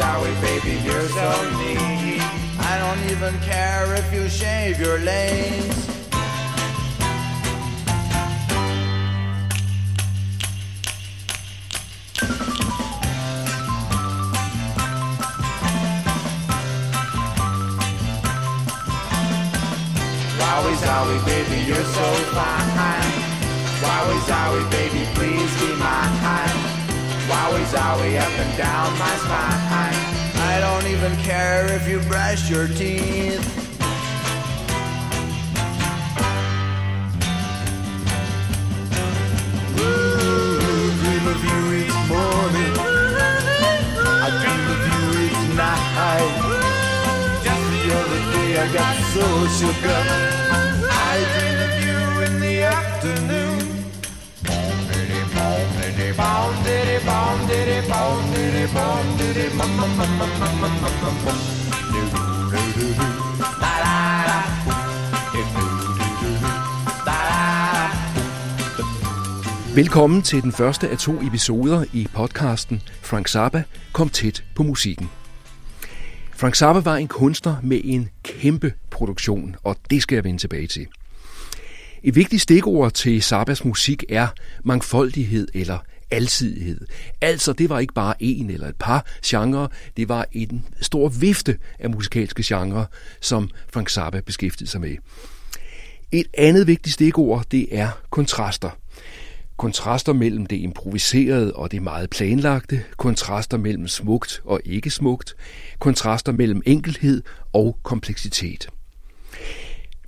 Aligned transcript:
Zowie, 0.00 0.40
baby, 0.40 0.80
you're 0.82 1.08
so 1.08 1.28
neat. 1.58 2.22
I 2.58 2.78
don't 2.78 3.10
even 3.10 3.38
care 3.40 3.94
if 3.96 4.10
you 4.14 4.30
shave 4.30 4.80
your 4.80 4.98
legs. 5.00 5.76
Wowie 20.40 20.76
zowie, 20.84 21.20
baby, 21.26 21.58
you're 21.68 21.88
so 21.96 22.08
fine. 22.32 23.12
Wowie 23.82 24.20
zowie, 24.30 24.70
baby, 24.70 25.04
please 25.14 25.52
be. 25.60 25.79
Zowie, 27.70 28.18
up 28.18 28.36
and 28.44 28.58
down 28.58 28.98
my 28.98 29.14
spine. 29.22 29.94
I 30.52 30.58
don't 30.58 30.86
even 30.90 31.16
care 31.18 31.66
if 31.66 31.86
you 31.86 32.00
brush 32.08 32.50
your 32.50 32.66
teeth. 32.66 33.60
dream 41.00 41.26
of 41.28 41.40
you 41.44 41.60
each 41.80 41.98
morning. 42.10 42.74
I 44.02 44.28
dream 44.40 44.66
of 44.74 44.80
you 44.90 45.02
each 45.26 45.42
night. 45.56 46.34
Just 47.44 47.64
the 47.70 47.82
other 48.00 48.20
day 48.34 48.50
I 48.58 48.66
got 48.72 48.96
so 49.14 49.26
shook. 49.58 49.80
I 50.90 51.16
dream 51.32 51.58
of 51.68 51.74
you 51.86 52.00
in 52.26 52.32
the 52.40 52.62
afternoon. 52.64 53.59
Boom 57.06 57.38
diddy 57.50 57.78
boom 57.90 58.22
diddy 58.34 58.64
boom 58.74 59.06
diddy 59.18 59.46
bum 59.58 59.70
bum 59.78 59.90
bum 59.98 60.12
bum 60.18 60.32
bum 60.40 60.54
bum 60.60 60.74
bum 60.82 60.94
bum 61.02 61.16
bum. 61.24 61.38
Do 61.92 62.02
do 62.14 62.22
do 62.52 62.62
do. 62.78 62.86
La 63.62 63.74
la 63.84 63.96
la. 64.28 64.38
Velkommen 69.74 70.22
til 70.22 70.42
den 70.42 70.52
første 70.52 70.88
af 70.88 70.98
to 70.98 71.22
episoder 71.26 71.84
i 71.92 72.06
podcasten 72.14 72.82
Frank 73.02 73.28
Zappa 73.28 73.62
kom 73.92 74.08
tæt 74.08 74.44
på 74.54 74.62
musikken. 74.62 75.10
Frank 76.36 76.54
Zappa 76.54 76.80
var 76.80 76.96
en 76.96 77.08
kunstner 77.08 77.56
med 77.62 77.80
en 77.84 78.08
kæmpe 78.22 78.72
produktion, 78.90 79.56
og 79.62 79.76
det 79.90 80.02
skal 80.02 80.16
jeg 80.16 80.24
vende 80.24 80.38
tilbage 80.38 80.66
til. 80.66 80.86
Et 82.02 82.14
vigtigt 82.14 82.42
stikord 82.42 82.92
til 82.92 83.22
Zappas 83.22 83.64
musik 83.64 84.04
er 84.08 84.28
mangfoldighed 84.64 85.48
eller 85.54 85.78
alsidighed. 86.10 86.80
Altså, 87.20 87.52
det 87.52 87.68
var 87.68 87.78
ikke 87.78 87.94
bare 87.94 88.14
en 88.18 88.50
eller 88.50 88.68
et 88.68 88.76
par 88.76 89.06
genrer, 89.24 89.66
det 89.96 90.08
var 90.08 90.26
en 90.32 90.66
stor 90.80 91.08
vifte 91.08 91.58
af 91.78 91.90
musikalske 91.90 92.42
genrer, 92.46 92.84
som 93.20 93.50
Frank 93.72 93.90
Zappa 93.90 94.20
beskæftigede 94.20 94.70
sig 94.70 94.80
med. 94.80 94.96
Et 96.12 96.26
andet 96.34 96.66
vigtigt 96.66 96.94
stikord, 96.94 97.44
det 97.50 97.78
er 97.78 97.88
kontraster. 98.10 98.70
Kontraster 99.56 100.12
mellem 100.12 100.46
det 100.46 100.56
improviserede 100.56 101.52
og 101.52 101.72
det 101.72 101.82
meget 101.82 102.10
planlagte, 102.10 102.82
kontraster 102.96 103.56
mellem 103.56 103.88
smukt 103.88 104.40
og 104.44 104.60
ikke 104.64 104.90
smukt, 104.90 105.36
kontraster 105.78 106.32
mellem 106.32 106.62
enkelhed 106.66 107.22
og 107.52 107.78
kompleksitet. 107.82 108.68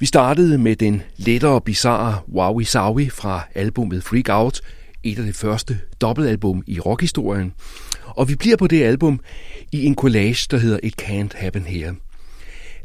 Vi 0.01 0.07
startede 0.07 0.59
med 0.59 0.77
den 0.77 1.03
lettere 1.17 1.61
bizarre 1.61 2.19
Wowie 2.29 2.67
Sawi 2.67 3.09
fra 3.09 3.43
albumet 3.55 4.05
Freak 4.05 4.29
Out, 4.29 4.61
et 5.05 5.19
af 5.19 5.25
det 5.25 5.37
første 5.37 5.79
dobbeltalbum 6.01 6.63
i 6.67 6.81
rockhistorien, 6.81 7.53
og 8.07 8.29
vi 8.29 8.35
bliver 8.35 8.57
på 8.57 8.67
det 8.67 8.83
album 8.83 9.21
i 9.73 9.85
en 9.85 9.95
collage, 9.95 10.47
der 10.51 10.57
hedder 10.59 10.79
It 10.83 11.03
Can't 11.03 11.39
Happen 11.39 11.63
Here. 11.63 11.95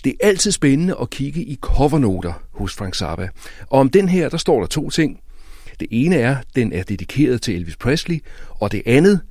Det 0.03 0.15
er 0.19 0.27
altid 0.27 0.51
spændende 0.51 0.95
at 1.01 1.09
kigge 1.09 1.41
i 1.41 1.57
covernoter 1.61 2.33
hos 2.53 2.73
Frank 2.73 2.95
Zappa, 2.95 3.29
og 3.67 3.79
om 3.79 3.89
den 3.89 4.09
her, 4.09 4.29
der 4.29 4.37
står 4.37 4.59
der 4.59 4.67
to 4.67 4.89
ting. 4.89 5.19
Det 5.79 5.87
ene 5.91 6.15
er, 6.15 6.37
den 6.55 6.73
er 6.73 6.83
dedikeret 6.83 7.41
til 7.41 7.55
Elvis 7.55 7.75
Presley, 7.75 8.19
og 8.49 8.71
det 8.71 8.81
andet, 8.85 9.21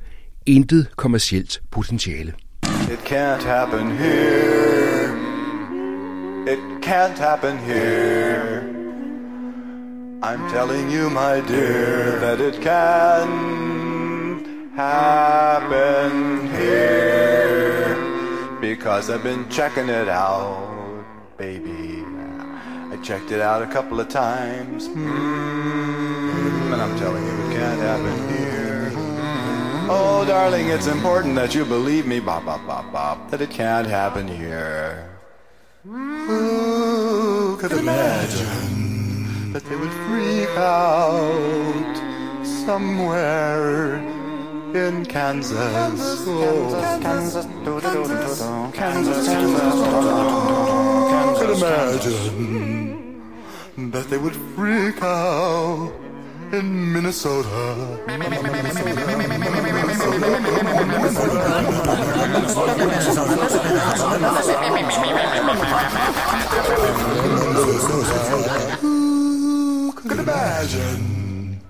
intet 0.46 0.88
kommercielt 0.96 1.62
potentiale. 1.70 2.34
It 2.64 2.98
can't 2.98 3.46
happen 3.46 3.98
here. 3.98 5.10
It 6.52 6.58
can't 6.84 7.18
happen 7.18 7.58
here. 7.58 8.75
I'm 10.26 10.50
telling 10.50 10.90
you, 10.90 11.08
my 11.08 11.40
dear, 11.40 12.18
that 12.18 12.40
it 12.40 12.60
can't 12.60 14.44
happen 14.74 16.50
here. 16.50 17.94
Because 18.60 19.08
I've 19.08 19.22
been 19.22 19.48
checking 19.48 19.88
it 19.88 20.08
out, 20.08 21.04
baby. 21.38 22.02
I 22.90 22.98
checked 23.04 23.30
it 23.30 23.40
out 23.40 23.62
a 23.62 23.68
couple 23.68 24.00
of 24.00 24.08
times. 24.08 24.88
Mm, 24.88 26.72
and 26.72 26.82
I'm 26.82 26.98
telling 26.98 27.24
you, 27.24 27.30
it 27.30 27.52
can't 27.52 27.80
happen 27.80 28.28
here. 28.36 28.90
Oh, 29.88 30.24
darling, 30.26 30.70
it's 30.70 30.88
important 30.88 31.36
that 31.36 31.54
you 31.54 31.64
believe 31.64 32.04
me, 32.04 32.18
bop, 32.18 32.44
bop, 32.44 32.66
bop, 32.66 32.92
bop, 32.92 33.30
that 33.30 33.40
it 33.40 33.50
can't 33.50 33.86
happen 33.86 34.26
here. 34.26 35.08
Who 35.84 37.56
could 37.58 37.70
imagine 37.70 38.75
that 39.56 39.64
they 39.70 39.76
would 39.76 39.92
freak 40.06 40.54
out 40.58 41.96
somewhere 42.44 43.96
in 44.74 45.06
Kansas? 45.06 45.56
Oh, 45.56 46.98
Kansas, 47.00 47.46
Kansas, 47.46 48.40
Kansas, 48.74 49.26
Kansas. 49.26 49.72
Could 51.38 51.52
imagine 51.56 53.32
that 53.92 54.10
they 54.10 54.18
would 54.18 54.36
freak 54.54 55.02
out 55.02 55.90
in 56.52 56.92
Minnesota. 56.92 57.96
Who 67.86 68.04
could 68.04 68.85
imagine? 70.26 71.60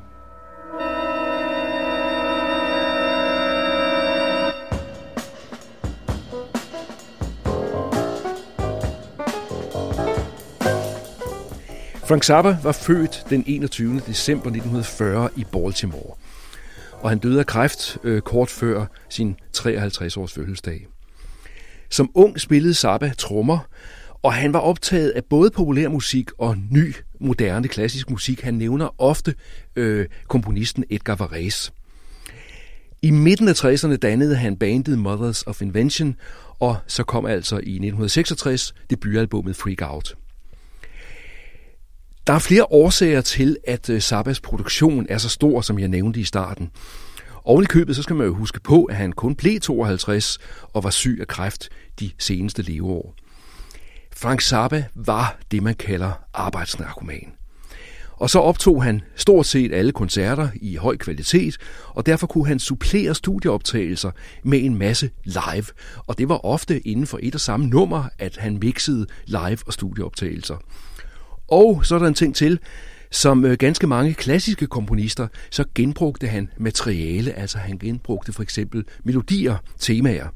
Frank 12.05 12.25
Zappa 12.25 12.57
var 12.63 12.73
født 12.73 13.25
den 13.31 13.45
21. 13.47 14.01
december 14.07 14.47
1940 14.47 15.29
i 15.37 15.45
Baltimore, 15.53 16.15
og 16.93 17.09
han 17.09 17.19
døde 17.19 17.39
af 17.39 17.47
kræft 17.47 17.99
øh, 18.05 18.21
kort 18.23 18.51
før 18.51 18.87
sin 19.09 19.37
53-års 19.57 20.33
fødselsdag. 20.33 20.87
Som 21.91 22.11
ung 22.15 22.41
spillede 22.41 22.75
Zappa 22.75 23.13
trommer, 23.19 23.59
og 24.23 24.33
han 24.33 24.53
var 24.53 24.59
optaget 24.59 25.11
af 25.11 25.25
både 25.25 25.51
populær 25.51 25.89
musik 25.89 26.31
og 26.39 26.57
ny, 26.71 26.95
moderne 27.21 27.69
klassisk 27.69 28.11
musik. 28.11 28.41
Han 28.41 28.55
nævner 28.55 29.01
ofte 29.03 29.35
øh, 29.77 30.07
komponisten 30.29 30.85
Edgar 30.91 31.15
Varese. 31.17 31.73
I 33.03 33.11
midten 33.11 33.49
af 33.49 33.65
60'erne 33.65 33.97
dannede 33.97 34.37
han 34.37 34.57
bandet 34.57 34.99
Mothers 34.99 35.43
of 35.43 35.63
Invention, 35.63 36.17
og 36.61 36.77
så 36.87 37.05
kom 37.05 37.27
altså 37.27 37.55
i 37.55 37.59
1966 37.59 38.75
debutalbummet 38.91 39.57
Freak 39.57 39.83
Out. 39.83 40.15
Der 42.27 42.33
er 42.33 42.39
flere 42.39 42.65
årsager 42.65 43.21
til, 43.21 43.57
at 43.67 43.91
øh, 43.91 44.03
Sabas 44.03 44.41
produktion 44.41 45.07
er 45.09 45.19
så 45.19 45.29
stor, 45.29 45.61
som 45.61 45.79
jeg 45.79 45.89
nævnte 45.89 46.21
i 46.21 46.25
starten. 46.25 46.71
Oven 47.45 47.63
i 47.63 47.67
købet, 47.67 47.97
så 47.97 48.03
skal 48.03 48.17
man 48.17 48.27
jo 48.27 48.35
huske 48.35 48.61
på, 48.61 48.85
at 48.85 48.97
han 48.97 49.13
kun 49.13 49.35
blev 49.35 49.61
52 49.61 50.39
og 50.73 50.85
var 50.85 50.91
syg 50.91 51.19
af 51.21 51.27
kræft 51.27 51.69
de 52.01 52.11
seneste 52.19 52.63
leveår. 52.63 53.15
Frank 54.19 54.41
Zappa 54.41 54.85
var 54.95 55.39
det, 55.51 55.63
man 55.63 55.75
kalder 55.75 56.13
arbejdsnarkoman. 56.35 57.33
Og 58.13 58.31
så 58.31 58.39
optog 58.39 58.83
han 58.83 59.03
stort 59.17 59.47
set 59.47 59.75
alle 59.75 59.93
koncerter 59.93 60.49
i 60.55 60.77
høj 60.77 60.97
kvalitet, 60.97 61.57
og 61.89 62.07
derfor 62.07 62.27
kunne 62.27 62.47
han 62.47 62.59
supplere 62.59 63.15
studieoptagelser 63.15 64.11
med 64.43 64.65
en 64.65 64.79
masse 64.79 65.11
live. 65.25 65.65
Og 66.07 66.19
det 66.19 66.29
var 66.29 66.45
ofte 66.45 66.81
inden 66.81 67.07
for 67.07 67.19
et 67.23 67.35
og 67.35 67.41
samme 67.41 67.67
nummer, 67.67 68.05
at 68.19 68.37
han 68.37 68.59
mixede 68.63 69.07
live 69.27 69.59
og 69.67 69.73
studieoptagelser. 69.73 70.57
Og 71.49 71.87
så 71.87 71.95
er 71.95 71.99
der 71.99 72.07
en 72.07 72.15
ting 72.15 72.35
til, 72.35 72.59
som 73.11 73.45
øh, 73.45 73.57
ganske 73.59 73.87
mange 73.87 74.15
klassiske 74.15 74.67
komponister, 74.67 75.29
så 75.51 75.65
genbrugte 75.75 76.27
han 76.27 76.49
materiale, 76.59 77.33
altså 77.33 77.59
han 77.59 77.79
genbrugte 77.79 78.33
for 78.33 78.43
eksempel 78.43 78.85
melodier, 79.05 79.57
temaer. 79.79 80.29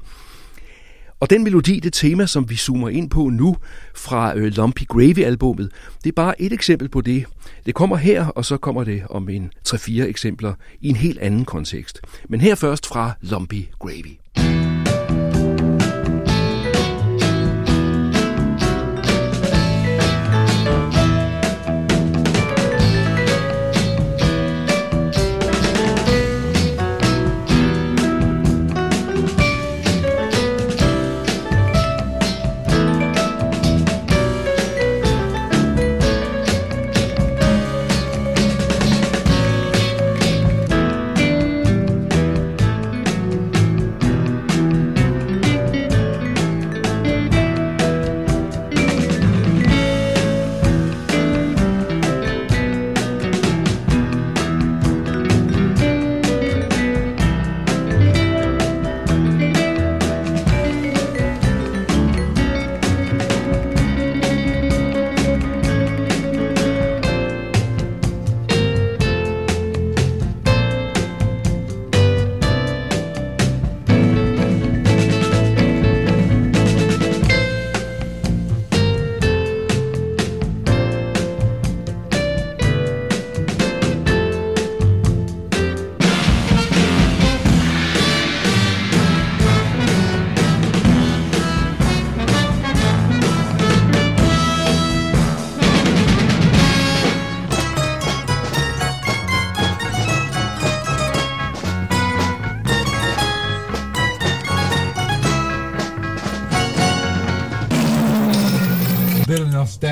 Og 1.21 1.29
den 1.29 1.43
melodi, 1.43 1.79
det 1.79 1.93
tema, 1.93 2.25
som 2.25 2.49
vi 2.49 2.55
zoomer 2.55 2.89
ind 2.89 3.09
på 3.09 3.29
nu 3.29 3.55
fra 3.95 4.37
øh, 4.37 4.43
Lumpy 4.43 4.87
Gravy-albummet, 4.87 5.71
det 6.03 6.09
er 6.09 6.15
bare 6.15 6.41
et 6.41 6.53
eksempel 6.53 6.89
på 6.89 7.01
det. 7.01 7.25
Det 7.65 7.75
kommer 7.75 7.95
her, 7.95 8.25
og 8.25 8.45
så 8.45 8.57
kommer 8.57 8.83
det 8.83 9.03
om 9.09 9.29
en 9.29 9.51
3-4 9.69 9.91
eksempler 10.01 10.53
i 10.81 10.89
en 10.89 10.95
helt 10.95 11.19
anden 11.19 11.45
kontekst. 11.45 12.01
Men 12.29 12.41
her 12.41 12.55
først 12.55 12.87
fra 12.87 13.11
Lumpy 13.21 13.65
Gravy. 13.79 14.60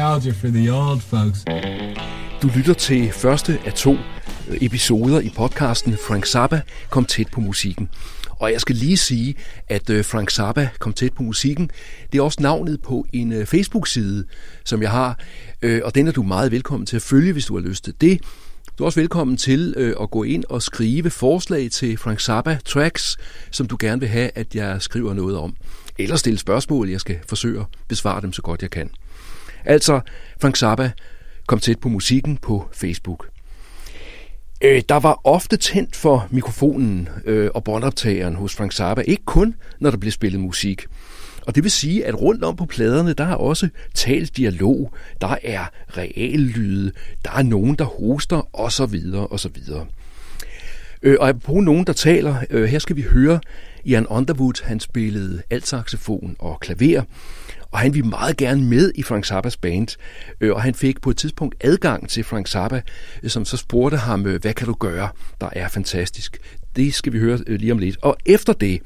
Nostalgia 0.09 0.33
for 0.33 0.47
the 0.47 0.73
old 0.73 1.01
folks. 1.01 1.45
Du 2.41 2.49
lytter 2.55 2.73
til 2.73 3.11
første 3.11 3.59
af 3.65 3.73
to 3.73 3.95
episoder 4.61 5.19
i 5.19 5.29
podcasten 5.35 5.97
Frank 6.07 6.25
Zappa 6.25 6.61
kom 6.89 7.05
tæt 7.05 7.27
på 7.31 7.41
musikken. 7.41 7.89
Og 8.29 8.51
jeg 8.51 8.61
skal 8.61 8.75
lige 8.75 8.97
sige, 8.97 9.35
at 9.67 9.89
øh, 9.89 10.05
Frank 10.05 10.29
Zappa 10.31 10.69
kom 10.79 10.93
tæt 10.93 11.13
på 11.13 11.23
musikken. 11.23 11.71
Det 12.11 12.17
er 12.17 12.21
også 12.21 12.41
navnet 12.41 12.81
på 12.81 13.05
en 13.13 13.31
øh, 13.31 13.45
Facebook-side, 13.45 14.25
som 14.65 14.81
jeg 14.81 14.91
har. 14.91 15.19
Øh, 15.61 15.81
og 15.85 15.95
den 15.95 16.07
er 16.07 16.11
du 16.11 16.23
meget 16.23 16.51
velkommen 16.51 16.85
til 16.85 16.95
at 16.95 17.01
følge, 17.01 17.33
hvis 17.33 17.45
du 17.45 17.59
har 17.59 17.67
lyst 17.67 17.83
til 17.83 17.93
det. 18.01 18.21
Du 18.77 18.83
er 18.83 18.85
også 18.85 18.99
velkommen 18.99 19.37
til 19.37 19.75
at 20.01 20.11
gå 20.11 20.23
ind 20.23 20.43
og 20.49 20.61
skrive 20.61 21.09
forslag 21.09 21.71
til 21.71 21.97
Frank 21.97 22.19
Zappa 22.19 22.57
tracks, 22.65 23.17
som 23.51 23.67
du 23.67 23.77
gerne 23.79 23.99
vil 23.99 24.09
have, 24.09 24.31
at 24.35 24.55
jeg 24.55 24.81
skriver 24.81 25.13
noget 25.13 25.37
om. 25.37 25.55
Eller 25.99 26.15
stille 26.15 26.39
spørgsmål, 26.39 26.89
jeg 26.89 26.99
skal 26.99 27.17
forsøge 27.27 27.59
at 27.59 27.65
besvare 27.87 28.21
dem 28.21 28.33
så 28.33 28.41
godt 28.41 28.61
jeg 28.61 28.71
kan. 28.71 28.89
Altså 29.65 29.99
Frank 30.41 30.57
Zappa 30.57 30.91
kom 31.47 31.59
tæt 31.59 31.79
på 31.79 31.89
musikken 31.89 32.37
på 32.37 32.69
Facebook. 32.73 33.29
Øh, 34.61 34.81
der 34.89 34.99
var 34.99 35.21
ofte 35.23 35.57
tændt 35.57 35.95
for 35.95 36.27
mikrofonen 36.31 37.09
øh, 37.25 37.49
og 37.53 37.63
båndoptageren 37.63 38.35
hos 38.35 38.55
Frank 38.55 38.73
Zappa, 38.73 39.01
ikke 39.01 39.25
kun 39.25 39.55
når 39.79 39.91
der 39.91 39.97
blev 39.97 40.11
spillet 40.11 40.41
musik. 40.41 40.85
Og 41.45 41.55
det 41.55 41.63
vil 41.63 41.71
sige, 41.71 42.05
at 42.05 42.21
rundt 42.21 42.43
om 42.43 42.55
på 42.55 42.65
pladerne, 42.65 43.13
der 43.13 43.23
er 43.23 43.35
også 43.35 43.69
talt 43.93 44.37
dialog, 44.37 44.93
der 45.21 45.35
er 45.43 45.65
reallyde, 45.89 46.91
der 47.25 47.31
er 47.31 47.43
nogen, 47.43 47.75
der 47.75 47.85
hoster, 47.85 48.49
osv. 48.53 48.95
osv. 49.29 49.57
Øh, 51.01 51.17
og 51.19 51.41
på 51.41 51.53
nogen, 51.53 51.87
der 51.87 51.93
taler, 51.93 52.35
øh, 52.49 52.63
her 52.63 52.79
skal 52.79 52.95
vi 52.95 53.01
høre 53.01 53.39
Ian 53.85 54.07
Underwood, 54.07 54.63
han 54.63 54.79
spillede 54.79 55.41
altsaxofon 55.49 56.35
og 56.39 56.59
klaver, 56.59 57.03
og 57.71 57.79
han 57.79 57.93
ville 57.93 58.09
meget 58.09 58.37
gerne 58.37 58.63
med 58.63 58.91
i 58.95 59.03
Frank 59.03 59.25
Zappas 59.25 59.57
band, 59.57 59.87
øh, 60.41 60.53
og 60.53 60.61
han 60.61 60.75
fik 60.75 61.01
på 61.01 61.09
et 61.09 61.17
tidspunkt 61.17 61.55
adgang 61.61 62.09
til 62.09 62.23
Frank 62.23 62.47
Zappa, 62.47 62.81
øh, 63.23 63.29
som 63.29 63.45
så 63.45 63.57
spurgte 63.57 63.97
ham, 63.97 64.25
øh, 64.25 64.41
hvad 64.41 64.53
kan 64.53 64.67
du 64.67 64.73
gøre, 64.73 65.09
der 65.41 65.49
er 65.51 65.67
fantastisk. 65.67 66.37
Det 66.75 66.93
skal 66.93 67.13
vi 67.13 67.19
høre 67.19 67.39
øh, 67.47 67.59
lige 67.59 67.71
om 67.71 67.77
lidt. 67.77 67.97
Og 68.01 68.17
efter 68.25 68.53
det, 68.53 68.81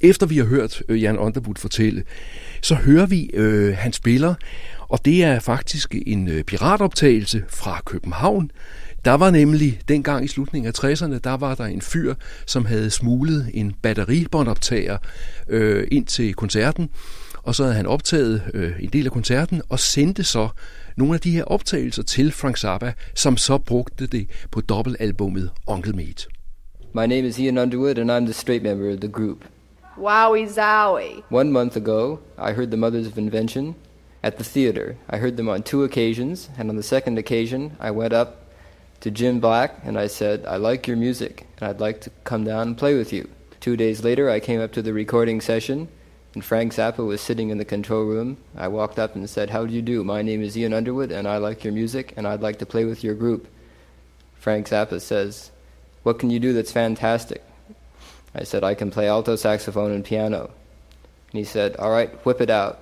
efter 0.00 0.26
vi 0.26 0.36
har 0.38 0.44
hørt 0.44 0.82
øh, 0.88 1.02
Jan 1.02 1.18
Underwood 1.18 1.54
fortælle, 1.58 2.02
så 2.62 2.74
hører 2.74 3.06
vi, 3.06 3.30
øh, 3.34 3.76
han 3.76 3.92
spiller, 3.92 4.34
og 4.88 5.04
det 5.04 5.24
er 5.24 5.40
faktisk 5.40 5.94
en 6.06 6.28
øh, 6.28 6.44
piratoptagelse 6.44 7.44
fra 7.48 7.82
København. 7.84 8.50
Der 9.04 9.12
var 9.14 9.30
nemlig, 9.30 9.80
dengang 9.88 10.24
i 10.24 10.28
slutningen 10.28 10.72
af 10.74 10.84
60'erne, 10.84 11.18
der 11.18 11.36
var 11.36 11.54
der 11.54 11.64
en 11.64 11.80
fyr, 11.80 12.14
som 12.46 12.64
havde 12.64 12.90
smuglet 12.90 13.50
en 13.54 13.74
batteribåndoptager 13.82 14.98
øh, 15.48 15.88
ind 15.90 16.06
til 16.06 16.34
koncerten, 16.34 16.88
og 17.42 17.54
så 17.54 17.62
havde 17.62 17.76
han 17.76 17.86
optaget 17.86 18.42
øh, 18.54 18.72
en 18.80 18.88
del 18.88 19.06
af 19.06 19.12
koncerten 19.12 19.62
og 19.68 19.78
sendte 19.78 20.24
så 20.24 20.48
nogle 20.96 21.14
af 21.14 21.20
de 21.20 21.30
her 21.30 21.44
optagelser 21.44 22.02
til 22.02 22.32
Frank 22.32 22.58
Zappa, 22.58 22.92
som 23.14 23.36
så 23.36 23.58
brugte 23.58 24.06
det 24.06 24.26
på 24.50 24.60
dobbeltalbummet 24.60 25.50
Uncle 25.66 25.92
Meat. 25.92 26.28
My 26.94 27.06
name 27.06 27.26
is 27.26 27.38
Ian 27.38 27.58
Underwood 27.58 27.98
and 27.98 28.10
I'm 28.10 28.24
the 28.24 28.32
straight 28.32 28.62
member 28.62 28.92
of 28.92 29.00
the 29.00 29.08
group. 29.08 29.44
Wowie 29.96 30.48
zowie. 30.48 31.22
One 31.30 31.50
month 31.52 31.76
ago, 31.76 32.18
I 32.38 32.52
heard 32.52 32.66
the 32.66 32.76
Mothers 32.76 33.06
of 33.06 33.18
Invention 33.18 33.74
at 34.22 34.34
the 34.34 34.44
theater. 34.44 34.96
I 35.08 35.16
heard 35.18 35.36
them 35.36 35.48
on 35.48 35.62
two 35.62 35.84
occasions, 35.84 36.50
and 36.58 36.70
on 36.70 36.76
the 36.76 36.82
second 36.82 37.18
occasion, 37.18 37.72
I 37.80 37.90
went 37.90 38.12
up 38.12 38.40
to 39.00 39.10
Jim 39.10 39.40
Black 39.40 39.70
and 39.84 39.98
I 39.98 40.08
said, 40.08 40.44
I 40.46 40.56
like 40.56 40.86
your 40.86 40.96
music 40.96 41.46
and 41.58 41.68
I'd 41.68 41.80
like 41.80 42.00
to 42.02 42.10
come 42.24 42.44
down 42.44 42.68
and 42.68 42.78
play 42.78 42.94
with 42.94 43.12
you. 43.12 43.28
Two 43.60 43.76
days 43.76 44.04
later, 44.04 44.30
I 44.30 44.40
came 44.40 44.60
up 44.60 44.72
to 44.72 44.82
the 44.82 44.92
recording 44.92 45.40
session 45.40 45.88
and 46.34 46.44
Frank 46.44 46.72
Zappa 46.72 47.04
was 47.04 47.20
sitting 47.20 47.50
in 47.50 47.58
the 47.58 47.64
control 47.64 48.04
room. 48.04 48.36
I 48.56 48.68
walked 48.68 48.98
up 48.98 49.14
and 49.14 49.28
said, 49.28 49.50
How 49.50 49.66
do 49.66 49.72
you 49.72 49.82
do? 49.82 50.04
My 50.04 50.22
name 50.22 50.42
is 50.42 50.56
Ian 50.56 50.72
Underwood, 50.72 51.10
and 51.10 51.26
I 51.26 51.38
like 51.38 51.64
your 51.64 51.72
music, 51.72 52.14
and 52.16 52.26
I'd 52.26 52.40
like 52.40 52.58
to 52.60 52.66
play 52.66 52.84
with 52.84 53.02
your 53.02 53.14
group. 53.14 53.48
Frank 54.34 54.68
Zappa 54.68 55.00
says, 55.00 55.50
What 56.02 56.18
can 56.18 56.30
you 56.30 56.38
do 56.38 56.52
that's 56.52 56.72
fantastic? 56.72 57.42
I 58.34 58.44
said, 58.44 58.62
I 58.62 58.74
can 58.74 58.90
play 58.90 59.08
alto 59.08 59.34
saxophone 59.34 59.90
and 59.90 60.04
piano. 60.04 60.50
And 61.32 61.38
he 61.38 61.44
said, 61.44 61.76
All 61.76 61.90
right, 61.90 62.10
whip 62.24 62.40
it 62.40 62.50
out. 62.50 62.80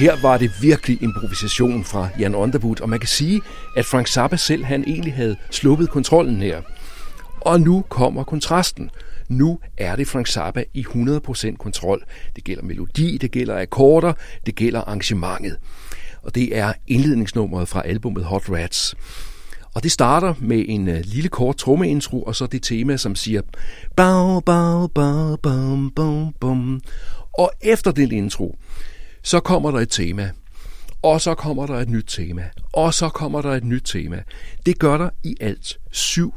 Her 0.00 0.16
var 0.22 0.38
det 0.38 0.50
virkelig 0.62 1.02
improvisation 1.02 1.84
fra 1.84 2.08
Jan 2.18 2.34
Underwood, 2.34 2.80
og 2.80 2.88
man 2.88 2.98
kan 2.98 3.08
sige, 3.08 3.40
at 3.76 3.86
Frank 3.86 4.08
Zappa 4.08 4.36
selv 4.36 4.64
han 4.64 4.84
egentlig 4.86 5.14
havde 5.14 5.36
sluppet 5.50 5.90
kontrollen 5.90 6.42
her. 6.42 6.62
Og 7.40 7.60
nu 7.60 7.84
kommer 7.88 8.24
kontrasten. 8.24 8.90
Nu 9.28 9.58
er 9.78 9.96
det 9.96 10.08
Frank 10.08 10.26
Zappa 10.26 10.64
i 10.74 10.86
100% 10.88 11.56
kontrol. 11.56 12.04
Det 12.36 12.44
gælder 12.44 12.62
melodi, 12.62 13.18
det 13.18 13.30
gælder 13.30 13.60
akkorder, 13.60 14.12
det 14.46 14.54
gælder 14.54 14.80
arrangementet. 14.80 15.56
Og 16.22 16.34
det 16.34 16.56
er 16.56 16.72
indledningsnummeret 16.86 17.68
fra 17.68 17.82
albumet 17.86 18.24
Hot 18.24 18.48
Rats. 18.48 18.94
Og 19.74 19.82
det 19.82 19.92
starter 19.92 20.34
med 20.38 20.64
en 20.68 20.88
øh, 20.88 21.00
lille 21.04 21.28
kort 21.28 21.56
trommeintro, 21.56 22.22
og 22.22 22.36
så 22.36 22.46
det 22.46 22.62
tema, 22.62 22.96
som 22.96 23.14
siger 23.14 23.42
Bow, 23.96 24.40
bow, 24.40 24.86
bow, 24.86 25.36
bum, 25.36 25.90
bum, 25.96 26.34
bum. 26.40 26.80
Og 27.38 27.52
efter 27.60 27.90
den 27.90 28.12
intro, 28.12 28.56
så 29.22 29.40
kommer 29.40 29.70
der 29.70 29.78
et 29.78 29.90
tema, 29.90 30.30
og 31.02 31.20
så 31.20 31.34
kommer 31.34 31.66
der 31.66 31.74
et 31.74 31.88
nyt 31.88 32.04
tema, 32.08 32.44
og 32.72 32.94
så 32.94 33.08
kommer 33.08 33.42
der 33.42 33.50
et 33.50 33.64
nyt 33.64 33.82
tema. 33.84 34.22
Det 34.66 34.78
gør 34.78 34.98
der 34.98 35.10
i 35.24 35.36
alt 35.40 35.78
syv 35.90 36.34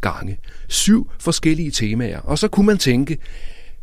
gange. 0.00 0.38
Syv 0.68 1.10
forskellige 1.18 1.70
temaer. 1.70 2.20
Og 2.20 2.38
så 2.38 2.48
kunne 2.48 2.66
man 2.66 2.78
tænke, 2.78 3.18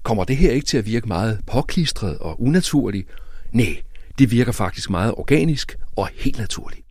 kommer 0.04 0.24
det 0.24 0.38
her 0.38 0.52
ikke 0.52 0.68
til 0.68 0.78
at 0.78 0.86
virke 0.86 1.08
meget 1.08 1.40
påklistret 1.48 2.18
og 2.18 2.42
unaturligt? 2.42 3.10
Nej, 3.52 3.82
det 4.20 4.32
virker 4.32 4.52
faktisk 4.52 4.90
meget 4.90 5.14
organisk 5.18 5.78
og 5.96 6.10
helt 6.16 6.38
naturligt. 6.38 6.82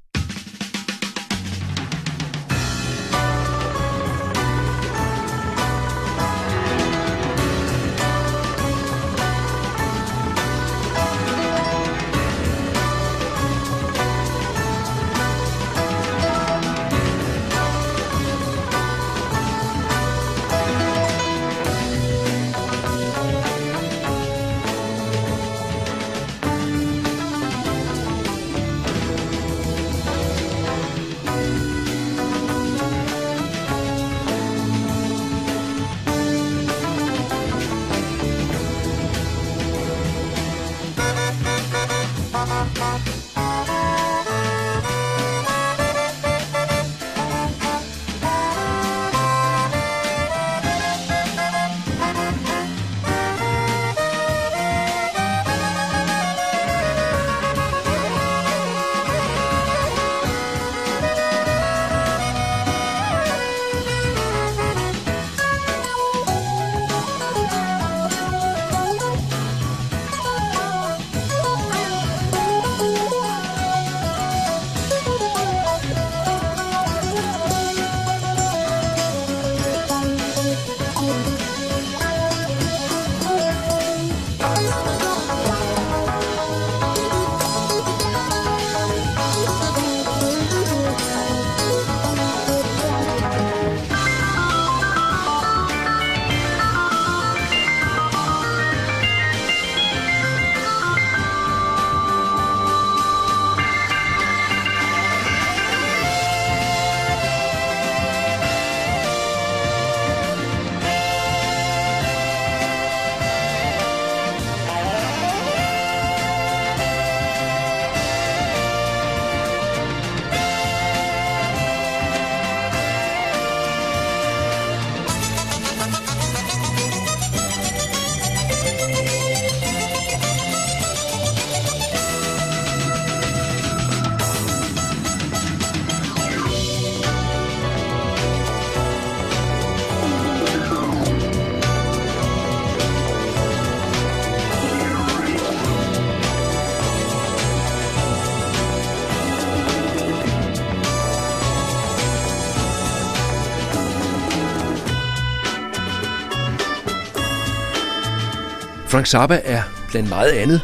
Frank 158.97 159.07
Zappa 159.07 159.41
er 159.45 159.63
blandt 159.91 160.09
meget 160.09 160.31
andet 160.31 160.61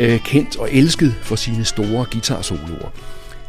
øh, 0.00 0.20
kendt 0.20 0.56
og 0.56 0.72
elsket 0.72 1.14
for 1.22 1.36
sine 1.36 1.64
store 1.64 2.06
guitarsoloer. 2.12 2.92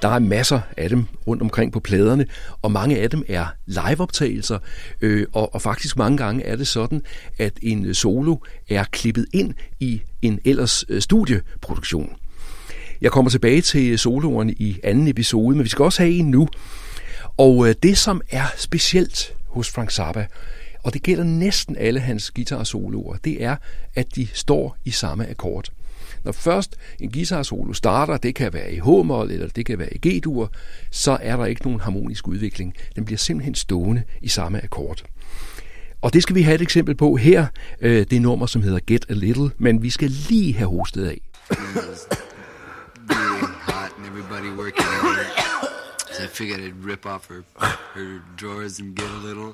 Der 0.02 0.08
er 0.08 0.20
masser 0.20 0.60
af 0.78 0.90
dem 0.90 1.06
rundt 1.28 1.42
omkring 1.42 1.72
på 1.72 1.80
pladerne, 1.80 2.26
og 2.62 2.72
mange 2.72 3.00
af 3.00 3.10
dem 3.10 3.24
er 3.28 3.46
liveoptagelser, 3.66 4.60
øh, 5.02 5.28
og, 5.34 5.56
og 5.56 5.62
faktisk 5.62 5.98
mange 5.98 6.18
gange 6.18 6.44
er 6.44 6.56
det 6.56 6.68
sådan, 6.68 7.02
at 7.38 7.54
en 7.62 7.94
solo 7.94 8.38
er 8.70 8.84
klippet 8.84 9.26
ind 9.34 9.54
i 9.80 10.02
en 10.22 10.40
ellers 10.46 10.86
øh, 10.90 11.02
studieproduktion. 11.02 12.10
Jeg 13.02 13.12
kommer 13.12 13.32
tilbage 13.32 13.62
til 13.62 14.00
soloerne 14.00 14.54
i 14.54 14.80
anden 14.84 15.08
episode, 15.08 15.56
men 15.56 15.64
vi 15.64 15.70
skal 15.70 15.84
også 15.84 16.04
have 16.04 16.14
en 16.14 16.32
nu. 16.32 16.48
Og 17.38 17.70
øh, 17.70 17.76
det, 17.84 17.98
som 17.98 18.22
er 18.30 18.46
specielt 18.58 19.34
hos 19.48 19.72
Frank 19.72 19.92
Zappa, 19.92 20.26
og 20.86 20.94
det 20.94 21.04
gælder 21.04 21.24
næsten 21.24 21.76
alle 21.76 22.00
hans 22.00 22.32
guitar-soloer, 22.32 23.18
det 23.18 23.44
er, 23.44 23.56
at 23.96 24.16
de 24.16 24.28
står 24.34 24.78
i 24.86 24.92
samme 24.92 25.30
akkord. 25.30 25.70
Når 26.24 26.32
først 26.32 26.76
en 27.00 27.12
guitar-solo 27.12 27.74
starter, 27.74 28.18
det 28.18 28.36
kan 28.36 28.54
være 28.54 28.74
i 28.74 28.80
H-mol 28.80 29.32
eller 29.32 29.48
det 29.48 29.66
kan 29.66 29.80
være 29.80 29.94
i 29.94 30.08
G-dur, 30.08 30.52
så 30.92 31.18
er 31.22 31.38
der 31.38 31.46
ikke 31.46 31.64
nogen 31.64 31.80
harmonisk 31.80 32.28
udvikling. 32.28 32.76
Den 32.96 33.06
bliver 33.06 33.18
simpelthen 33.18 33.56
stående 33.56 34.04
i 34.22 34.28
samme 34.28 34.64
akkord. 34.64 35.04
Og 36.02 36.14
det 36.14 36.24
skal 36.24 36.36
vi 36.36 36.42
have 36.42 36.56
et 36.56 36.62
eksempel 36.62 36.96
på 36.96 37.16
her. 37.16 37.48
Øh, 37.82 37.98
det 37.98 38.14
er 38.14 38.20
nummer, 38.20 38.46
som 38.46 38.62
hedder 38.62 38.80
Get 38.88 39.06
a 39.10 39.14
Little, 39.14 39.52
men 39.58 39.82
vi 39.82 39.90
skal 39.90 40.10
lige 40.10 40.54
have 40.54 40.70
hostet 40.70 41.06
af. 41.06 41.22
hot 43.70 43.92
and 43.98 44.06
everybody 44.08 44.58
working. 44.58 44.86
So 46.14 46.24
I 46.24 46.28
figured 46.28 46.60
I'd 46.60 46.90
rip 46.92 47.06
off 47.06 47.30
her, 47.30 47.44
her 47.96 48.22
drawers 48.42 48.80
and 48.80 48.96
get 48.96 49.10
a 49.10 49.28
little. 49.28 49.54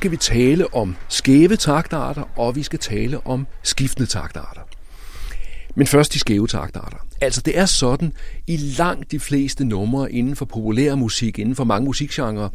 Skal 0.00 0.10
vi 0.10 0.16
tale 0.16 0.74
om 0.74 0.96
skæve 1.08 1.56
taktarter, 1.56 2.38
og 2.38 2.56
vi 2.56 2.62
skal 2.62 2.78
tale 2.78 3.26
om 3.26 3.46
skiftende 3.62 4.08
taktarter. 4.08 4.60
Men 5.74 5.86
først 5.86 6.12
de 6.12 6.18
skæve 6.18 6.46
taktarter. 6.46 6.96
Altså 7.20 7.40
det 7.40 7.58
er 7.58 7.66
sådan 7.66 8.12
i 8.46 8.56
langt 8.56 9.10
de 9.10 9.20
fleste 9.20 9.64
numre 9.64 10.12
inden 10.12 10.36
for 10.36 10.44
populær 10.44 10.94
musik, 10.94 11.38
inden 11.38 11.56
for 11.56 11.64
mange 11.64 11.84
musikgenrer, 11.84 12.48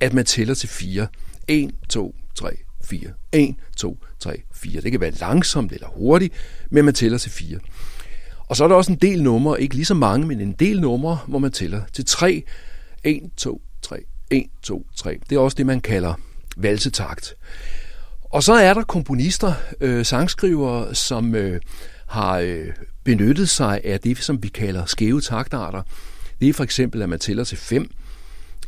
at 0.00 0.12
man 0.12 0.24
tæller 0.24 0.54
til 0.54 0.68
fire. 0.68 1.06
1, 1.48 1.70
2, 1.88 2.14
3, 2.34 2.56
4. 2.84 3.00
1, 3.32 3.54
2, 3.76 3.98
3, 4.20 4.42
4. 4.54 4.80
Det 4.80 4.90
kan 4.90 5.00
være 5.00 5.10
langsomt 5.10 5.72
eller 5.72 5.88
hurtigt, 5.88 6.34
men 6.70 6.84
man 6.84 6.94
tæller 6.94 7.18
til 7.18 7.30
fire. 7.30 7.58
Og 8.38 8.56
så 8.56 8.64
er 8.64 8.68
der 8.68 8.74
også 8.74 8.92
en 8.92 8.98
del 8.98 9.22
numre, 9.22 9.62
ikke 9.62 9.74
lige 9.74 9.84
så 9.84 9.94
mange, 9.94 10.26
men 10.26 10.40
en 10.40 10.52
del 10.52 10.80
numre, 10.80 11.18
hvor 11.26 11.38
man 11.38 11.52
tæller 11.52 11.82
til 11.92 12.04
3. 12.04 12.42
1, 13.04 13.22
2, 13.36 13.62
3, 13.82 14.04
1, 14.30 14.46
2, 14.62 14.86
3. 14.96 15.18
Det 15.30 15.36
er 15.36 15.40
også 15.40 15.54
det, 15.54 15.66
man 15.66 15.80
kalder 15.80 16.14
valsetakt. 16.56 17.34
Og 18.22 18.42
så 18.42 18.52
er 18.52 18.74
der 18.74 18.82
komponister, 18.82 19.54
øh, 19.80 20.04
sangskrivere, 20.04 20.94
som 20.94 21.34
øh, 21.34 21.60
har 22.06 22.38
øh, 22.38 22.66
benyttet 23.04 23.48
sig 23.48 23.80
af 23.84 24.00
det, 24.00 24.18
som 24.18 24.42
vi 24.42 24.48
kalder 24.48 24.84
skæve 24.84 25.20
taktarter. 25.20 25.82
Det 26.40 26.48
er 26.48 26.52
for 26.52 26.64
eksempel, 26.64 27.02
at 27.02 27.08
man 27.08 27.18
tæller 27.18 27.44
til 27.44 27.58
5, 27.58 27.90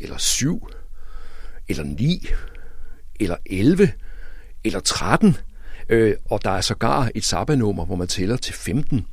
eller 0.01 0.19
7, 0.19 0.69
eller 1.69 1.85
9, 1.85 2.27
eller 3.21 3.37
11, 3.47 3.93
eller 4.65 4.81
13, 4.81 5.37
øh, 5.89 6.15
og 6.31 6.45
der 6.45 6.51
er 6.51 6.61
sågar 6.61 7.11
et 7.15 7.25
sabbanummer, 7.25 7.85
hvor 7.85 7.97
man 7.97 8.09
tæller 8.09 8.37
til 8.37 8.55
15. 8.55 9.07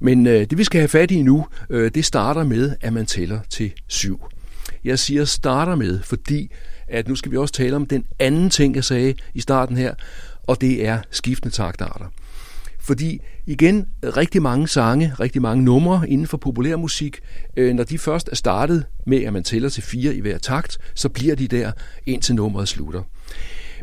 Men 0.00 0.26
øh, 0.26 0.40
det 0.40 0.58
vi 0.58 0.64
skal 0.64 0.80
have 0.80 0.88
fat 0.88 1.10
i 1.10 1.22
nu, 1.22 1.46
øh, 1.70 1.90
det 1.94 2.04
starter 2.04 2.44
med, 2.44 2.76
at 2.80 2.92
man 2.92 3.06
tæller 3.06 3.40
til 3.50 3.72
7. 3.88 4.20
Jeg 4.84 4.98
siger 4.98 5.24
starter 5.24 5.74
med, 5.74 6.02
fordi 6.02 6.50
at 6.88 7.08
nu 7.08 7.14
skal 7.14 7.32
vi 7.32 7.36
også 7.36 7.54
tale 7.54 7.76
om 7.76 7.86
den 7.86 8.04
anden 8.18 8.50
ting, 8.50 8.74
jeg 8.74 8.84
sagde 8.84 9.14
i 9.34 9.40
starten 9.40 9.76
her, 9.76 9.94
og 10.42 10.60
det 10.60 10.86
er 10.86 10.98
skiftende 11.10 11.54
taktarter. 11.54 12.06
Fordi 12.80 13.20
igen, 13.46 13.86
rigtig 14.16 14.42
mange 14.42 14.68
sange, 14.68 15.14
rigtig 15.20 15.42
mange 15.42 15.64
numre 15.64 16.10
inden 16.10 16.26
for 16.26 16.36
populærmusik, 16.36 17.20
øh, 17.56 17.74
når 17.74 17.84
de 17.84 17.98
først 17.98 18.28
er 18.32 18.36
startet 18.36 18.84
med, 19.06 19.24
at 19.24 19.32
man 19.32 19.44
tæller 19.44 19.68
til 19.68 19.82
fire 19.82 20.14
i 20.14 20.20
hver 20.20 20.38
takt, 20.38 20.78
så 20.94 21.08
bliver 21.08 21.34
de 21.34 21.48
der 21.48 21.72
indtil 22.06 22.34
nummeret 22.34 22.68
slutter. 22.68 23.02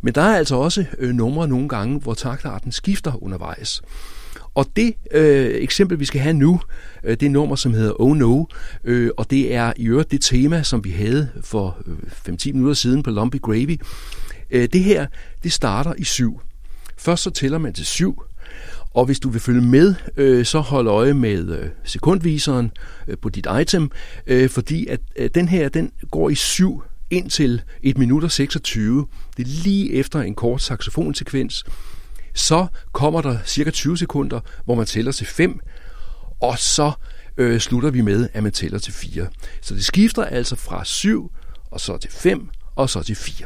Men 0.03 0.15
der 0.15 0.21
er 0.21 0.37
altså 0.37 0.55
også 0.55 0.85
øh, 0.97 1.15
numre 1.15 1.47
nogle 1.47 1.69
gange, 1.69 1.99
hvor 1.99 2.13
taktarten 2.13 2.71
skifter 2.71 3.23
undervejs. 3.23 3.81
Og 4.59 4.65
det 4.75 4.93
øh, 5.11 5.55
eksempel, 5.55 5.99
vi 5.99 6.05
skal 6.05 6.21
have 6.21 6.33
nu, 6.33 6.59
øh, 7.03 7.17
det 7.19 7.25
er 7.25 7.29
nummer, 7.29 7.55
som 7.55 7.73
hedder 7.73 8.01
Oh 8.01 8.17
No, 8.17 8.45
øh, 8.83 9.11
og 9.17 9.29
det 9.29 9.53
er 9.53 9.73
i 9.77 9.87
øvrigt 9.87 10.11
det 10.11 10.21
tema, 10.21 10.63
som 10.63 10.83
vi 10.83 10.89
havde 10.89 11.29
for 11.41 11.77
øh, 11.87 12.33
5-10 12.33 12.51
minutter 12.51 12.73
siden 12.73 13.03
på 13.03 13.11
Lumpy 13.11 13.41
Gravy. 13.41 13.79
Øh, 14.51 14.69
det 14.73 14.83
her, 14.83 15.07
det 15.43 15.51
starter 15.53 15.93
i 15.97 16.03
syv. 16.03 16.41
Først 16.97 17.23
så 17.23 17.29
tæller 17.29 17.57
man 17.57 17.73
til 17.73 17.85
syv, 17.85 18.23
og 18.93 19.05
hvis 19.05 19.19
du 19.19 19.29
vil 19.29 19.41
følge 19.41 19.61
med, 19.61 19.95
øh, 20.17 20.45
så 20.45 20.59
hold 20.59 20.87
øje 20.87 21.13
med 21.13 21.57
øh, 21.59 21.69
sekundviseren 21.83 22.71
øh, 23.07 23.17
på 23.17 23.29
dit 23.29 23.47
item, 23.61 23.91
øh, 24.27 24.49
fordi 24.49 24.87
at 24.87 24.99
øh, 25.15 25.29
den 25.35 25.47
her, 25.47 25.69
den 25.69 25.91
går 26.11 26.29
i 26.29 26.35
syv 26.35 26.83
indtil 27.09 27.61
1 27.83 27.97
minut 27.97 28.23
og 28.23 28.31
26. 28.31 29.07
Det 29.37 29.43
er 29.43 29.63
lige 29.63 29.93
efter 29.93 30.21
en 30.21 30.35
kort 30.35 30.61
saxofonsekvens. 30.61 31.65
Så 32.39 32.67
kommer 32.91 33.21
der 33.21 33.37
cirka 33.45 33.71
20 33.71 33.97
sekunder, 33.97 34.39
hvor 34.65 34.75
man 34.75 34.85
tæller 34.85 35.11
til 35.11 35.27
5, 35.27 35.59
og 36.41 36.59
så 36.59 36.91
øh, 37.37 37.59
slutter 37.59 37.89
vi 37.89 38.01
med, 38.01 38.29
at 38.33 38.43
man 38.43 38.51
tæller 38.51 38.79
til 38.79 38.93
4. 38.93 39.27
Så 39.61 39.73
det 39.73 39.85
skifter 39.85 40.23
altså 40.23 40.55
fra 40.55 40.85
7, 40.85 41.31
og 41.71 41.79
så 41.79 41.97
til 41.97 42.11
5, 42.11 42.49
og 42.75 42.89
så 42.89 43.01
til 43.03 43.15
4. 43.15 43.45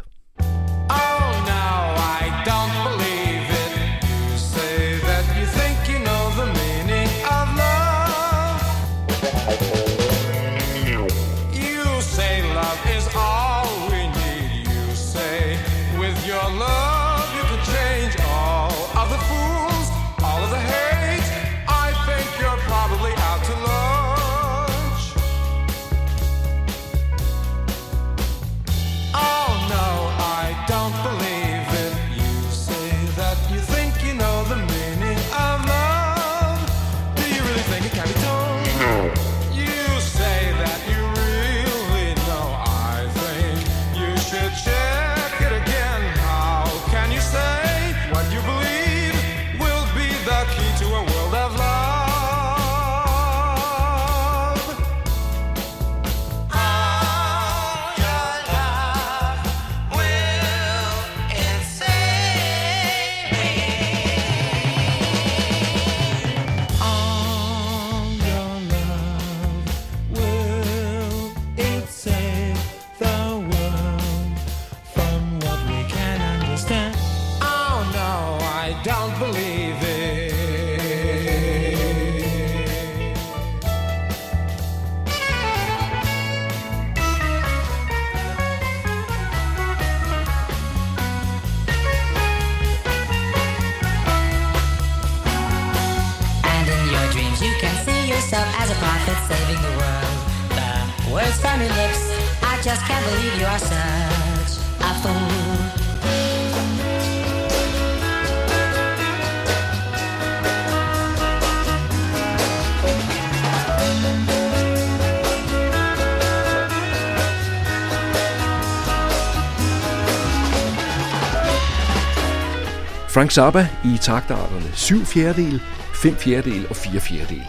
Frank 123.14 123.32
Zappa 123.32 123.68
i 123.86 123.98
taktarterne 124.02 124.72
7 124.74 125.06
fjerdedel, 125.06 125.62
5 125.96 126.16
fjerdedel 126.16 126.68
og 126.70 126.76
4 126.76 127.00
fjerdedel. 127.00 127.44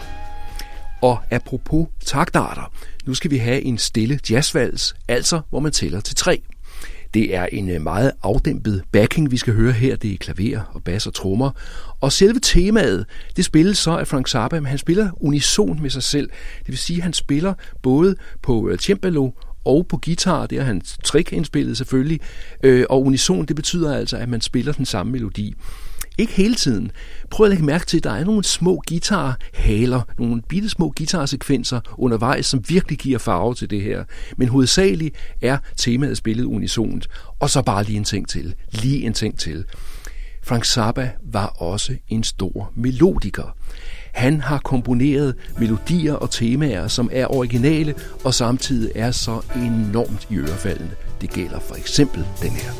Og 1.01 1.19
apropos 1.31 1.87
taktarter, 2.05 2.73
nu 3.05 3.13
skal 3.13 3.31
vi 3.31 3.37
have 3.37 3.61
en 3.61 3.77
stille 3.77 4.19
jazzvals, 4.29 4.95
altså 5.07 5.41
hvor 5.49 5.59
man 5.59 5.71
tæller 5.71 5.99
til 5.99 6.15
3. 6.15 6.41
Det 7.13 7.35
er 7.35 7.45
en 7.45 7.69
øh, 7.69 7.81
meget 7.81 8.11
afdæmpet 8.23 8.83
backing, 8.91 9.31
vi 9.31 9.37
skal 9.37 9.53
høre 9.53 9.71
her. 9.71 9.95
Det 9.95 10.13
er 10.13 10.17
klaver 10.17 10.71
og 10.73 10.83
bas 10.83 11.07
og 11.07 11.13
trommer. 11.13 11.51
Og 12.01 12.11
selve 12.11 12.39
temaet, 12.39 13.05
det 13.35 13.45
spilles 13.45 13.77
så 13.77 13.97
af 13.97 14.07
Frank 14.07 14.27
Zappa, 14.27 14.59
men 14.59 14.67
han 14.67 14.77
spiller 14.77 15.09
unison 15.13 15.81
med 15.81 15.89
sig 15.89 16.03
selv. 16.03 16.29
Det 16.59 16.67
vil 16.67 16.77
sige, 16.77 16.97
at 16.97 17.03
han 17.03 17.13
spiller 17.13 17.53
både 17.83 18.15
på 18.41 18.69
øh, 18.69 18.77
cembalo 18.77 19.31
og 19.65 19.87
på 19.87 19.99
guitar, 20.05 20.47
det 20.47 20.57
er 20.57 20.63
hans 20.63 20.97
trick 21.03 21.33
indspillet 21.33 21.77
selvfølgelig, 21.77 22.19
øh, 22.63 22.85
og 22.89 23.05
unison, 23.05 23.45
det 23.45 23.55
betyder 23.55 23.97
altså, 23.97 24.17
at 24.17 24.29
man 24.29 24.41
spiller 24.41 24.73
den 24.73 24.85
samme 24.85 25.11
melodi. 25.11 25.53
Ikke 26.17 26.33
hele 26.33 26.55
tiden. 26.55 26.91
Prøv 27.31 27.45
at 27.45 27.49
lægge 27.49 27.65
mærke 27.65 27.85
til, 27.85 27.97
at 27.97 28.03
der 28.03 28.11
er 28.11 28.23
nogle 28.23 28.43
små 28.43 28.81
guitarhaler, 28.87 30.01
nogle 30.19 30.41
bitte 30.49 30.69
små 30.69 30.93
guitarsekvenser 30.97 31.79
undervejs, 31.97 32.45
som 32.45 32.63
virkelig 32.69 32.97
giver 32.97 33.19
farve 33.19 33.55
til 33.55 33.69
det 33.69 33.81
her. 33.81 34.03
Men 34.37 34.47
hovedsageligt 34.47 35.15
er 35.41 35.57
temaet 35.77 36.17
spillet 36.17 36.43
unisont. 36.43 37.07
Og 37.39 37.49
så 37.49 37.61
bare 37.61 37.83
lige 37.83 37.97
en 37.97 38.03
ting 38.03 38.29
til. 38.29 38.55
Lige 38.71 39.05
en 39.05 39.13
ting 39.13 39.39
til. 39.39 39.65
Frank 40.43 40.65
Zappa 40.65 41.11
var 41.31 41.45
også 41.47 41.95
en 42.07 42.23
stor 42.23 42.71
melodiker. 42.75 43.55
Han 44.15 44.41
har 44.41 44.57
komponeret 44.57 45.35
melodier 45.59 46.13
og 46.13 46.29
temaer, 46.29 46.87
som 46.87 47.09
er 47.13 47.35
originale 47.35 47.93
og 48.23 48.33
samtidig 48.33 48.91
er 48.95 49.11
så 49.11 49.41
enormt 49.55 50.27
i 50.29 50.35
ørefaldende. 50.35 50.91
Det 51.21 51.29
gælder 51.29 51.59
for 51.59 51.75
eksempel 51.75 52.25
den 52.41 52.51
her. 52.51 52.71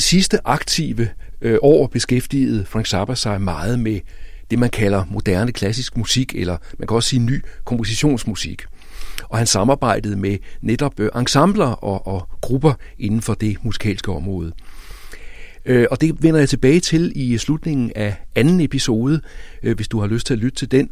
Sine 0.00 0.18
sidste 0.18 0.38
aktive 0.44 1.08
øh, 1.40 1.58
år 1.62 1.86
beskæftigede 1.86 2.64
Frank 2.64 2.86
Zappa 2.86 3.14
sig 3.14 3.40
meget 3.40 3.78
med 3.78 4.00
det, 4.50 4.58
man 4.58 4.70
kalder 4.70 5.04
moderne 5.10 5.52
klassisk 5.52 5.96
musik, 5.96 6.34
eller 6.34 6.56
man 6.78 6.88
kan 6.88 6.94
også 6.94 7.08
sige 7.08 7.20
ny 7.20 7.44
kompositionsmusik. 7.64 8.62
Og 9.28 9.38
han 9.38 9.46
samarbejdede 9.46 10.16
med 10.16 10.38
netop 10.60 11.00
øh, 11.00 11.10
ensembler 11.16 11.66
og, 11.66 12.06
og 12.06 12.28
grupper 12.40 12.72
inden 12.98 13.22
for 13.22 13.34
det 13.34 13.56
musikalske 13.62 14.12
område. 14.12 14.52
Øh, 15.64 15.86
og 15.90 16.00
det 16.00 16.22
vender 16.22 16.40
jeg 16.40 16.48
tilbage 16.48 16.80
til 16.80 17.12
i 17.14 17.38
slutningen 17.38 17.92
af 17.96 18.16
anden 18.34 18.60
episode, 18.60 19.20
øh, 19.62 19.76
hvis 19.76 19.88
du 19.88 20.00
har 20.00 20.06
lyst 20.06 20.26
til 20.26 20.34
at 20.34 20.40
lytte 20.40 20.56
til 20.56 20.70
den. 20.70 20.90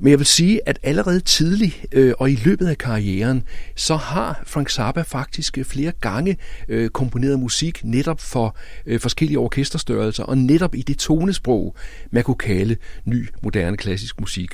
Men 0.00 0.10
jeg 0.10 0.18
vil 0.18 0.26
sige, 0.26 0.68
at 0.68 0.78
allerede 0.82 1.20
tidligt 1.20 1.86
øh, 1.92 2.14
og 2.18 2.30
i 2.30 2.38
løbet 2.44 2.66
af 2.66 2.78
karrieren, 2.78 3.42
så 3.76 3.96
har 3.96 4.42
Frank 4.46 4.70
Zappa 4.70 5.02
faktisk 5.02 5.58
øh, 5.58 5.64
flere 5.64 5.92
gange 6.00 6.36
øh, 6.68 6.90
komponeret 6.90 7.38
musik 7.38 7.84
netop 7.84 8.20
for 8.20 8.56
øh, 8.86 9.00
forskellige 9.00 9.38
orkesterstørrelser, 9.38 10.24
og 10.24 10.38
netop 10.38 10.74
i 10.74 10.82
det 10.82 10.98
tonesprog, 10.98 11.76
man 12.10 12.24
kunne 12.24 12.36
kalde 12.36 12.76
ny, 13.04 13.28
moderne 13.42 13.76
klassisk 13.76 14.20
musik. 14.20 14.50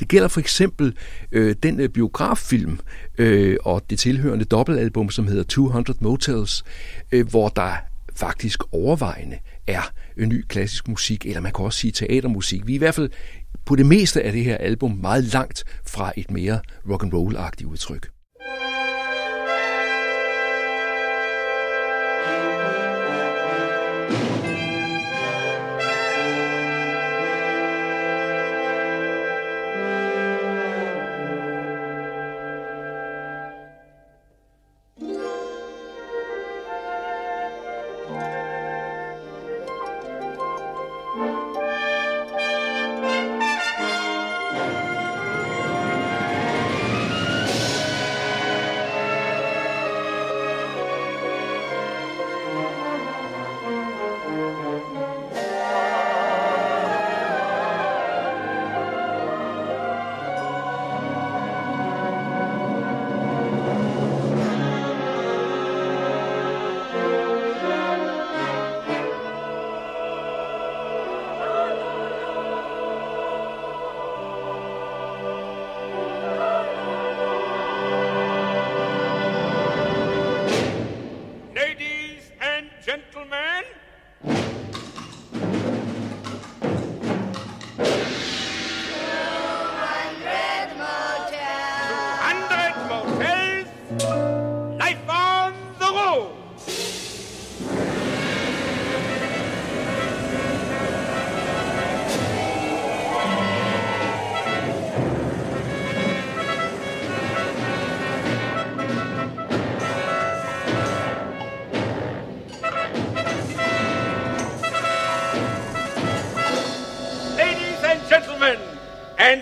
Det 0.00 0.08
gælder 0.08 0.28
for 0.28 0.40
eksempel 0.40 0.94
øh, 1.32 1.56
den 1.62 1.80
øh, 1.80 1.88
biograffilm 1.88 2.80
øh, 3.18 3.56
og 3.64 3.82
det 3.90 3.98
tilhørende 3.98 4.44
dobbeltalbum, 4.44 5.10
som 5.10 5.26
hedder 5.26 5.42
200 5.42 5.98
Motels, 6.00 6.64
øh, 7.12 7.28
hvor 7.28 7.48
der 7.48 7.72
faktisk 8.16 8.62
overvejende 8.72 9.38
er 9.66 9.92
en 10.16 10.28
ny 10.28 10.44
klassisk 10.48 10.88
musik, 10.88 11.26
eller 11.26 11.40
man 11.40 11.52
kan 11.52 11.64
også 11.64 11.78
sige 11.78 11.92
teatermusik. 11.92 12.66
Vi 12.66 12.72
er 12.72 12.74
i 12.74 12.78
hvert 12.78 12.94
fald 12.94 13.10
på 13.64 13.76
det 13.76 13.86
meste 13.86 14.22
af 14.22 14.32
det 14.32 14.44
her 14.44 14.56
album 14.56 14.90
meget 14.90 15.24
langt 15.24 15.64
fra 15.86 16.12
et 16.16 16.30
mere 16.30 16.60
rock 16.90 17.02
and 17.02 17.14
roll-agtigt 17.14 17.66
udtryk. 17.66 18.17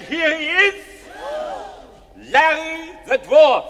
Here 0.08 0.38
he 0.38 0.46
is, 0.46 0.84
Larry 2.32 2.92
the 3.06 3.18
Dwarf. 3.18 3.64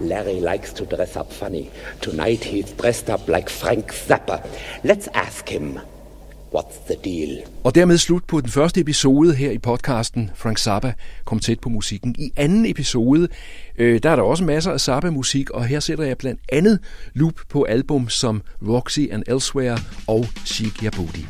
Larry 0.00 0.40
likes 0.40 0.72
to 0.72 0.86
dress 0.86 1.16
up 1.16 1.30
funny. 1.32 1.70
Tonight 2.00 2.42
he's 2.42 2.72
dressed 2.72 3.10
up 3.10 3.28
like 3.28 3.48
Frank 3.48 3.92
Zappa. 3.92 4.44
Let's 4.82 5.08
ask 5.08 5.48
him, 5.48 5.78
what's 6.54 6.76
the 6.86 6.96
deal? 7.04 7.38
Og 7.64 7.74
dermed 7.74 7.98
slut 7.98 8.22
på 8.24 8.40
den 8.40 8.48
første 8.48 8.80
episode 8.80 9.34
her 9.34 9.50
i 9.50 9.58
podcasten 9.58 10.30
Frank 10.34 10.58
Zappa 10.58 10.92
kom 11.24 11.38
tæt 11.38 11.60
på 11.60 11.68
musikken. 11.68 12.14
I 12.18 12.32
anden 12.36 12.66
episode, 12.66 13.28
øh, 13.78 14.00
der 14.02 14.10
er 14.10 14.16
der 14.16 14.22
også 14.22 14.44
masser 14.44 14.72
af 14.72 14.80
Zappa-musik, 14.80 15.50
og 15.50 15.64
her 15.64 15.80
sætter 15.80 16.04
jeg 16.04 16.18
blandt 16.18 16.40
andet 16.52 16.78
loop 17.14 17.34
på 17.48 17.62
album 17.62 18.08
som 18.08 18.42
Roxy 18.68 19.00
and 19.10 19.22
Elsewhere 19.28 19.78
og 20.06 20.26
Chic 20.46 20.82
Yabudi. 20.82 21.26